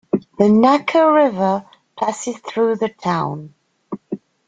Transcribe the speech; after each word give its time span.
The 0.39 0.49
Naka 0.49 1.11
River 1.13 1.63
passes 1.95 2.35
through 2.39 2.77
the 2.77 2.89
town. 2.89 3.53